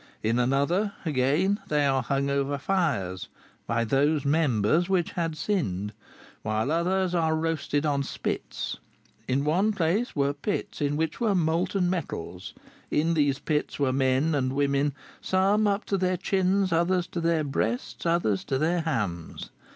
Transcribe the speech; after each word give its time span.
In 0.23 0.39
another, 0.39 0.93
again, 1.05 1.59
they 1.67 1.85
are 1.85 2.01
hung 2.01 2.27
over 2.27 2.57
fires 2.57 3.27
by 3.67 3.83
those 3.83 4.25
members 4.25 4.89
which 4.89 5.11
had 5.11 5.37
sinned, 5.37 5.93
whilst 6.43 6.71
others 6.71 7.13
are 7.13 7.35
roasted 7.35 7.85
on 7.85 8.01
spits. 8.01 8.77
In 9.27 9.43
one 9.45 9.71
place 9.71 10.15
were 10.15 10.33
pits 10.33 10.81
in 10.81 10.97
which 10.97 11.19
were 11.19 11.35
molten 11.35 11.87
metals. 11.87 12.55
In 12.89 13.13
these 13.13 13.37
pits 13.37 13.77
were 13.77 13.93
men 13.93 14.33
and 14.33 14.53
women, 14.53 14.93
some 15.21 15.67
up 15.67 15.85
to 15.85 15.99
their 15.99 16.17
chins, 16.17 16.71
others 16.73 17.05
to 17.05 17.21
their 17.21 17.43
breasts, 17.43 18.03
others 18.03 18.43
to 18.45 18.57
their 18.57 18.81
hams. 18.81 19.51